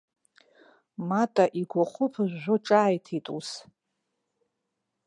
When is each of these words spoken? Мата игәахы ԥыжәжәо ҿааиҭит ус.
Мата 1.09 1.45
игәахы 1.59 2.05
ԥыжәжәо 2.11 2.55
ҿааиҭит 2.65 3.25
ус. 3.37 3.49